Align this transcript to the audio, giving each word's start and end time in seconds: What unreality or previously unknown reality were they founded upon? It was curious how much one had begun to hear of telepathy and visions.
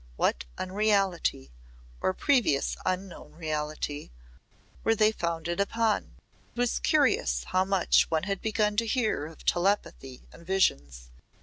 What 0.15 0.45
unreality 0.57 1.53
or 2.01 2.11
previously 2.15 2.81
unknown 2.87 3.33
reality 3.33 4.09
were 4.83 4.95
they 4.95 5.11
founded 5.11 5.59
upon? 5.59 6.15
It 6.55 6.59
was 6.59 6.79
curious 6.79 7.43
how 7.43 7.65
much 7.65 8.09
one 8.09 8.23
had 8.23 8.41
begun 8.41 8.77
to 8.77 8.87
hear 8.87 9.27
of 9.27 9.45
telepathy 9.45 10.23
and 10.31 10.43
visions. 10.43 11.11